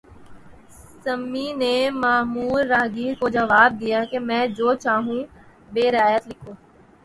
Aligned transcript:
semi 1.03 1.47
نے 1.61 1.75
معمر 2.01 2.61
راہگیر 2.71 3.13
کو 3.19 3.25
جواب 3.37 3.69
دیا 3.81 3.99
کہ 4.09 4.17
میں 4.27 4.43
جو 4.57 4.73
چاہوں 4.83 5.21
بہ 5.73 5.83
رعایت 5.95 6.23
لکھوں 6.29 6.53